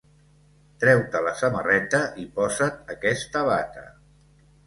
Treu-te 0.83 1.19
la 1.25 1.33
samarreta 1.41 2.01
i 2.25 2.25
posa't 2.39 2.91
aquesta 2.97 3.43
bata. 3.53 3.87